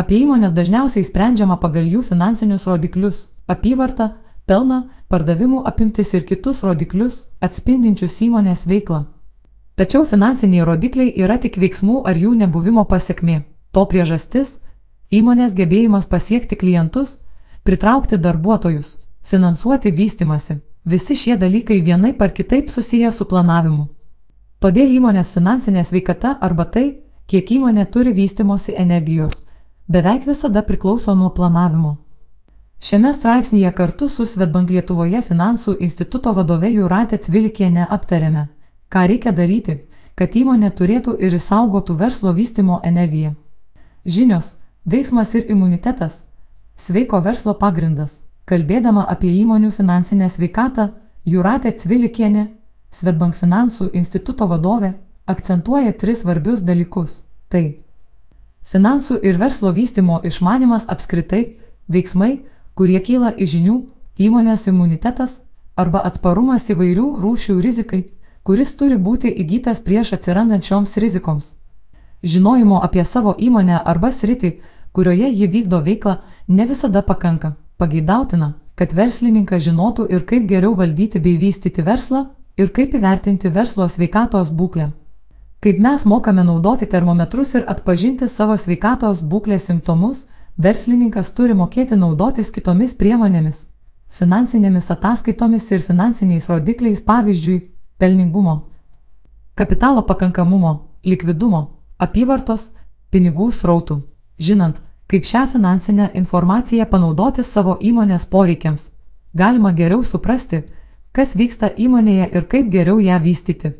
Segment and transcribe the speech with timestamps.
[0.00, 3.18] Apie įmonės dažniausiai sprendžiama pagal jų finansinius rodiklius-
[3.54, 4.06] apyvartą,
[4.46, 4.78] pelną,
[5.12, 9.00] pardavimų apimtis ir kitus rodiklius, atspindinčius įmonės veiklą.
[9.76, 13.42] Tačiau finansiniai rodikliai yra tik veiksmų ar jų nebuvimo pasiekmė.
[13.72, 14.60] To priežastis-
[15.18, 17.18] įmonės gebėjimas pasiekti klientus,
[17.64, 20.60] pritraukti darbuotojus, finansuoti vystimasi.
[20.86, 23.88] Visi šie dalykai vienai par kitaip susiję su planavimu.
[24.60, 26.96] Todėl įmonės finansinė sveikata arba tai,
[27.26, 29.42] kiek įmonė turi vystimosi energijos,
[29.90, 31.96] beveik visada priklauso nuo planavimo.
[32.80, 38.44] Šiame straipsnėje kartu su Svetbank Lietuvoje finansų instituto vadove Juratė Cvilikienė aptarėme,
[38.88, 39.76] ką reikia daryti,
[40.14, 43.34] kad įmonė turėtų ir išsaugotų verslo vystimo energiją.
[44.06, 44.54] Žinios,
[44.86, 46.24] veiksmas ir imunitetas-
[46.86, 48.22] sveiko verslo pagrindas.
[48.46, 50.90] Kalbėdama apie įmonių finansinę sveikatą,
[51.26, 52.48] Juratė Cvilikienė,
[52.90, 54.94] Svetbank finansų instituto vadovė,
[55.26, 57.22] akcentuoja tris svarbius dalykus.
[57.48, 57.89] Tai
[58.72, 61.56] finansų ir verslo vystimo išmanimas apskritai,
[61.88, 62.40] veiksmai,
[62.74, 63.76] kurie kyla iš žinių,
[64.18, 65.40] įmonės imunitetas
[65.76, 68.02] arba atsparumas įvairių rūšių rizikai,
[68.44, 71.54] kuris turi būti įgytas prieš atsirandant šioms rizikoms.
[72.22, 74.58] Žinojimo apie savo įmonę arba sritį,
[74.92, 77.54] kurioje ji vykdo veiklą, ne visada pakanka.
[77.80, 82.26] Pageidautina, kad verslininkas žinotų ir kaip geriau valdyti bei vystyti verslą,
[82.60, 84.90] ir kaip įvertinti verslo sveikatos būklę.
[85.60, 90.22] Kaip mes mokame naudoti termometrus ir atpažinti savo sveikatos būklės simptomus,
[90.56, 93.66] verslininkas turi mokėti naudotis kitomis priemonėmis-
[94.18, 97.60] finansinėmis ataskaitomis ir finansiniais rodikliais, pavyzdžiui,
[97.98, 98.54] pelningumo,
[99.54, 100.72] kapitalo pakankamumo,
[101.04, 101.60] likvidumo,
[101.98, 102.70] apyvartos,
[103.12, 104.00] pinigų srautų.
[104.38, 108.92] Žinant, kaip šią finansinę informaciją panaudoti savo įmonės poreikiams.
[109.36, 110.62] Galima geriau suprasti,
[111.12, 113.74] kas vyksta įmonėje ir kaip geriau ją vystyti.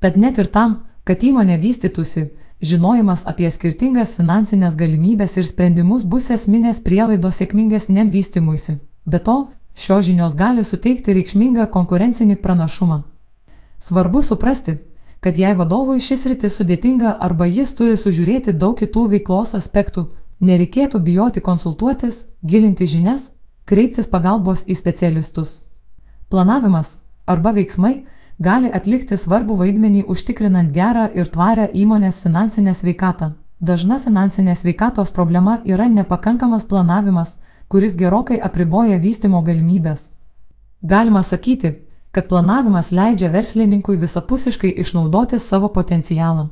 [0.00, 2.30] Tad net ir tam, kad įmonė vystytųsi,
[2.64, 8.78] žinojimas apie skirtingas finansinės galimybės ir sprendimus bus esminės prielaidos sėkmingesniam vystimuisi.
[9.06, 9.36] Be to,
[9.76, 13.02] šios žinios gali suteikti reikšmingą konkurencinį pranašumą.
[13.84, 14.78] Svarbu suprasti,
[15.20, 20.08] kad jei vadovui šis rytis sudėtinga arba jis turi sužiūrėti daug kitų veiklos aspektų,
[20.44, 23.30] Nereikėtų bijoti konsultuotis, gilinti žinias,
[23.64, 25.60] kreiptis pagalbos į specialistus.
[26.28, 28.04] Planavimas arba veiksmai
[28.38, 33.32] gali atlikti svarbų vaidmenį užtikrinant gerą ir tvarę įmonės finansinę sveikatą.
[33.60, 40.10] Dažna finansinės sveikatos problema yra nepakankamas planavimas, kuris gerokai apriboja vystimo galimybės.
[40.82, 41.74] Galima sakyti,
[42.12, 46.48] kad planavimas leidžia verslininkui visapusiškai išnaudoti savo potencialą.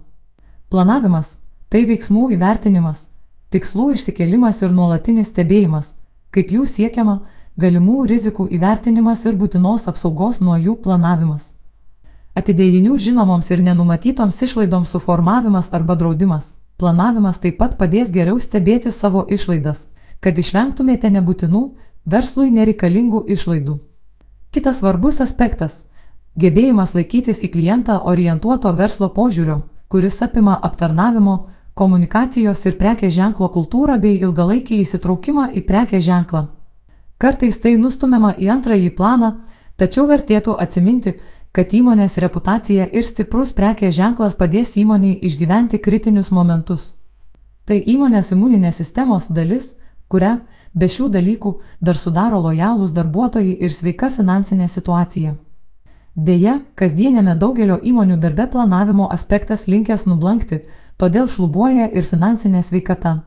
[0.70, 1.38] Planavimas-
[1.70, 3.10] tai veiksmų įvertinimas,
[3.50, 5.94] tikslų išsikėlimas ir nuolatinis stebėjimas,
[6.30, 7.20] kaip jų siekiama,
[7.58, 11.52] galimų rizikų įvertinimas ir būtinos apsaugos nuo jų planavimas.
[12.32, 16.54] Atidėjinių žinomoms ir nenumatytoms išlaidoms suformavimas arba draudimas.
[16.80, 19.88] Planavimas taip pat padės geriau stebėti savo išlaidas,
[20.24, 21.62] kad išvengtumėte nebūtinų,
[22.06, 23.78] verslui nereikalingų išlaidų.
[24.50, 25.84] Kitas svarbus aspektas-
[26.42, 31.36] gebėjimas laikytis į klientą orientuoto verslo požiūrio, kuris apima aptarnavimo,
[31.74, 36.48] komunikacijos ir prekės ženklo kultūrą bei ilgalaikį įsitraukimą į prekės ženklą.
[37.18, 39.34] Kartais tai nustumiama į antrąjį planą,
[39.76, 41.14] tačiau vertėtų atsiminti,
[41.52, 46.94] kad įmonės reputacija ir stiprus prekės ženklas padės įmoniai išgyventi kritinius momentus.
[47.68, 49.74] Tai įmonės imuninės sistemos dalis,
[50.08, 50.38] kurią,
[50.74, 55.34] be šių dalykų, dar sudaro lojalūs darbuotojai ir sveika finansinė situacija.
[56.16, 60.62] Deja, kasdienėme daugelio įmonių darbe planavimo aspektas linkęs nublankti,
[60.96, 63.22] todėl šlubuoja ir finansinė sveikata.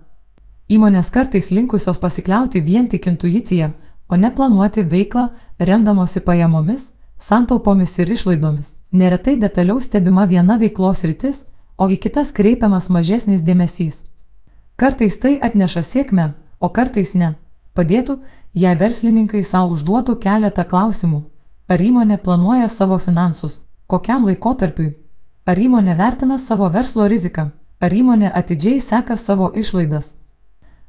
[0.69, 3.71] Įmonės kartais linkusios pasikliauti vien tik intuicija,
[4.09, 8.75] o ne planuoti veiklą, remdamosi pajamomis, santaupomis ir išlaidomis.
[8.91, 11.45] Neretai detaliau stebima viena veiklos rytis,
[11.77, 14.05] o į kitas kreipiamas mažesnis dėmesys.
[14.75, 17.35] Kartais tai atneša sėkmę, o kartais ne.
[17.75, 18.19] Padėtų,
[18.53, 21.23] jei verslininkai savo užduotų keletą klausimų.
[21.67, 23.61] Ar įmonė planuoja savo finansus?
[23.87, 24.93] Kokiam laikotarpiui?
[25.45, 27.49] Ar įmonė vertina savo verslo riziką?
[27.81, 30.15] Ar įmonė atidžiai seka savo išlaidas?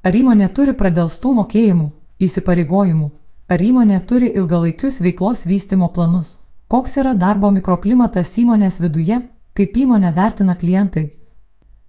[0.07, 1.91] Ar įmonė turi pradelstų mokėjimų,
[2.23, 3.11] įsipareigojimų?
[3.47, 6.33] Ar įmonė turi ilgalaikius veiklos vystimo planus?
[6.67, 9.21] Koks yra darbo mikroklimatas įmonės viduje,
[9.55, 11.05] kaip įmonė vertina klientai?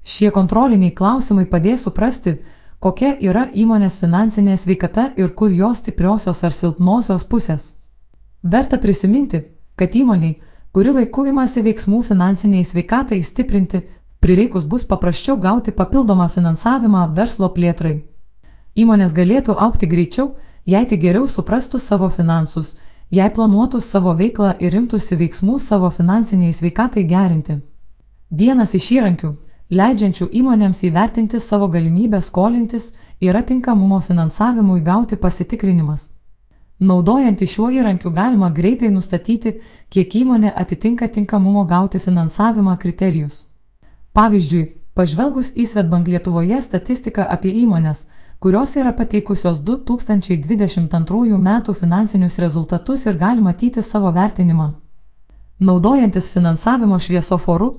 [0.06, 2.36] Šie kontroliniai klausimai padės suprasti,
[2.80, 7.74] kokia yra įmonės finansinė sveikata ir kur jos stipriosios ar silpnosios pusės.
[8.44, 9.42] Verta prisiminti,
[9.76, 10.38] kad įmoniai,
[10.70, 13.82] kuri laiku imasi veiksmų finansiniai sveikatai stiprinti,
[14.22, 18.04] prireikus bus paprasčiau gauti papildomą finansavimą verslo plėtrai.
[18.78, 20.36] Įmonės galėtų aukti greičiau,
[20.68, 22.76] jei tik geriau suprastų savo finansus,
[23.10, 27.62] jei planuotų savo veiklą ir imtųsi veiksmų savo finansiniai sveikatai gerinti.
[28.30, 29.32] Vienas iš įrankių,
[29.72, 32.92] leidžiančių įmonėms įvertinti savo galimybę skolintis,
[33.22, 36.12] yra tinkamumo finansavimui gauti pasitikrinimas.
[36.80, 39.56] Naudojantį šiuo įrankiu galima greitai nustatyti,
[39.90, 43.46] kiek įmonė atitinka tinkamumo gauti finansavimą kriterijus.
[44.14, 48.06] Pavyzdžiui, pažvelgus į Svetbank Lietuvoje statistiką apie įmonės,
[48.40, 54.72] kurios yra pateikusios 2022 metų finansinius rezultatus ir gali matyti savo vertinimą.
[55.60, 57.74] Naudojantis finansavimo šviesoforu,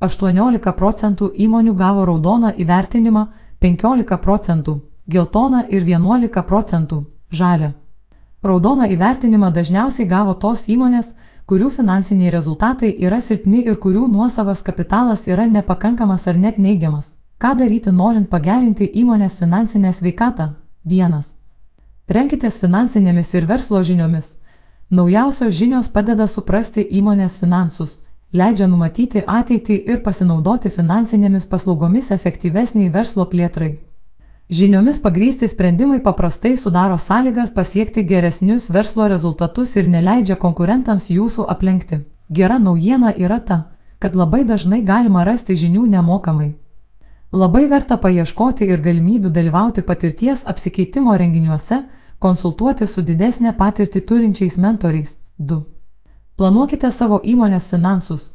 [0.00, 3.26] 18 procentų įmonių gavo raudoną įvertinimą,
[3.60, 7.72] 15 procentų geltoną ir 11 procentų žalę.
[8.42, 11.14] Raudoną įvertinimą dažniausiai gavo tos įmonės,
[11.48, 17.14] kurių finansiniai rezultatai yra silpni ir kurių nuosavas kapitalas yra nepakankamas ar net neigiamas.
[17.38, 20.52] Ką daryti norint pagerinti įmonės finansinę sveikatą?
[20.86, 21.16] 1.
[22.16, 24.36] Renkitės finansinėmis ir verslo žiniomis.
[24.90, 27.98] Naujausios žinios padeda suprasti įmonės finansus,
[28.32, 33.72] leidžia numatyti ateitį ir pasinaudoti finansinėmis paslaugomis efektyvesniai verslo plėtrai.
[34.48, 42.04] Žiniomis pagrysti sprendimai paprastai sudaro sąlygas pasiekti geresnius verslo rezultatus ir neleidžia konkurentams jūsų aplenkti.
[42.30, 43.64] Gera naujiena yra ta,
[43.98, 46.54] kad labai dažnai galima rasti žinių nemokamai.
[47.34, 51.80] Labai verta paieškoti ir galimybių dalyvauti patirties apsikeitimo renginiuose,
[52.22, 55.18] konsultuoti su didesnė patirtį turinčiais mentoriais.
[55.38, 55.60] 2.
[56.38, 58.30] Planuokite savo įmonės finansus.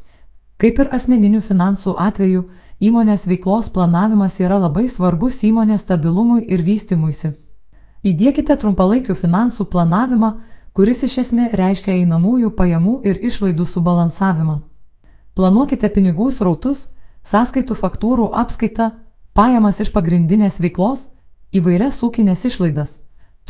[0.60, 2.44] Kaip ir asmeninių finansų atveju,
[2.80, 7.34] Įmonės veiklos planavimas yra labai svarbus įmonės stabilumui ir vystimuisi.
[8.08, 10.30] Įdėkite trumpalaikių finansų planavimą,
[10.72, 14.56] kuris iš esmė reiškia einamųjų pajamų ir išlaidų subalansavimą.
[15.36, 16.86] Planuokite pinigų srautus,
[17.26, 18.92] sąskaitų faktūrų apskaitą,
[19.34, 21.10] pajamas iš pagrindinės veiklos,
[21.54, 23.00] įvairias ūkinės išlaidas,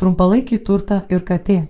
[0.00, 1.66] trumpalaikį turtą ir KT.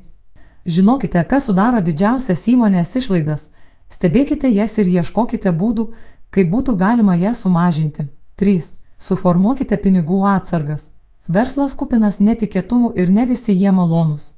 [0.67, 3.51] Žinokite, kas sudaro didžiausias įmonės išlaidas,
[3.91, 5.91] stebėkite jas ir ieškokite būdų,
[6.31, 8.09] kaip būtų galima jas sumažinti.
[8.37, 8.75] 3.
[9.01, 10.91] Suformuokite pinigų atsargas.
[11.29, 14.35] Verslas kupinas netikėtumų ir ne visi jie malonūs.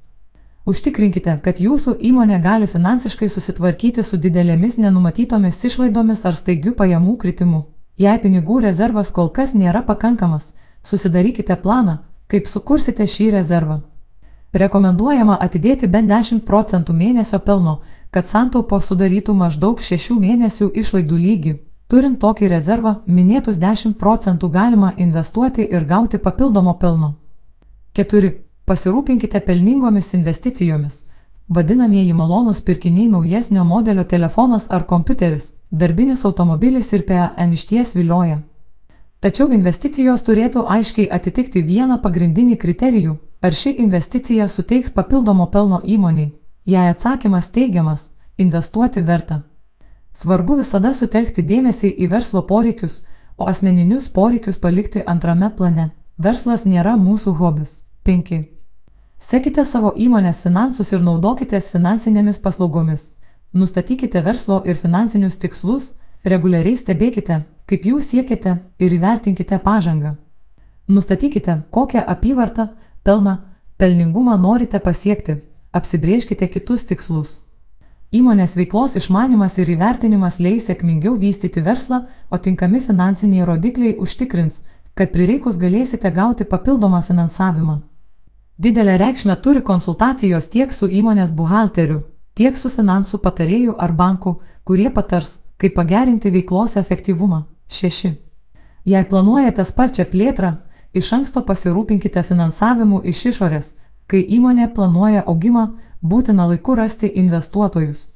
[0.63, 7.65] Užtikrinkite, kad jūsų įmonė gali finansiškai susitvarkyti su didelėmis nenumatytomis išlaidomis ar staigių pajamų kritimu.
[7.99, 10.53] Jei pinigų rezervas kol kas nėra pakankamas,
[10.87, 11.97] susidarykite planą,
[12.31, 13.81] kaip sukursite šį rezervą.
[14.55, 17.81] Rekomenduojama atidėti bent 10 procentų mėnesio pelno,
[18.15, 21.57] kad santaupo sudarytų maždaug 6 mėnesių išlaidų lygį.
[21.91, 27.15] Turint tokį rezervą, minėtus 10 procentų galima investuoti ir gauti papildomo pelno.
[27.99, 28.33] 4.
[28.73, 30.95] Pasirūpinkite pelningomis investicijomis.
[31.49, 38.39] Vadinamieji malonus pirkiniai naujesnio modelio telefonas ar kompiuteris, darbinis automobilis ir PAN išties vilioja.
[39.21, 46.33] Tačiau investicijos turėtų aiškiai atitikti vieną pagrindinį kriterijų- ar ši investicija suteiks papildomo pelno įmoniai.
[46.65, 48.09] Jei atsakymas teigiamas,
[48.39, 49.43] investuoti verta.
[50.15, 53.03] Svarbu visada sutelkti dėmesį į verslo poreikius,
[53.37, 55.91] o asmeninius poreikius palikti antrame plane.
[56.19, 57.81] Verslas nėra mūsų hobis.
[58.05, 58.52] 5.
[59.23, 63.13] Sekite savo įmonės finansus ir naudokitės finansinėmis paslaugomis.
[63.55, 65.93] Nustatykite verslo ir finansinius tikslus,
[66.25, 67.39] reguliariai stebėkite,
[67.71, 70.17] kaip jūs siekiate ir įvertinkite pažangą.
[70.89, 72.67] Nustatykite, kokią apyvartą,
[73.07, 73.37] pelną,
[73.79, 75.39] pelningumą norite pasiekti,
[75.73, 77.39] apsibrieškite kitus tikslus.
[78.13, 84.61] Įmonės veiklos išmanimas ir įvertinimas leis sėkmingiau vystyti verslą, o tinkami finansiniai rodikliai užtikrins,
[84.99, 87.81] kad prireikus galėsite gauti papildomą finansavimą.
[88.63, 91.97] Didelę reikšmę turi konsultacijos tiek su įmonės buhalteriu,
[92.39, 94.33] tiek su finansų patarėju ar banku,
[94.65, 97.41] kurie patars, kaip pagerinti veiklos efektyvumą.
[97.79, 98.13] 6.
[98.93, 100.51] Jei planuojate sparčią plėtrą,
[100.95, 103.73] iš anksto pasirūpinkite finansavimu iš išorės,
[104.07, 105.67] kai įmonė planuoja augimą,
[106.15, 108.07] būtina laiku rasti investuotojus.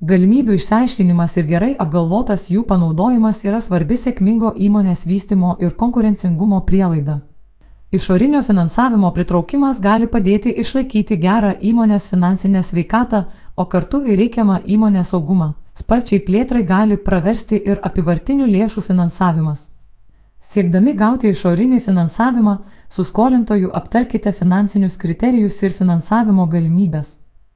[0.00, 7.20] Galimybių išsiaiškinimas ir gerai apgalvotas jų panaudojimas yra svarbi sėkmingo įmonės vystimo ir konkurencingumo prielaida.
[7.94, 13.20] Išorinio finansavimo pritraukimas gali padėti išlaikyti gerą įmonės finansinę sveikatą,
[13.56, 15.52] o kartu ir reikiamą įmonės saugumą.
[15.78, 19.68] Sparčiai plėtrai gali praversti ir apivartinių lėšų finansavimas.
[20.42, 22.56] Siekdami gauti išorinį finansavimą,
[22.90, 27.18] su skolintoju aptarkite finansinius kriterijus ir finansavimo galimybės.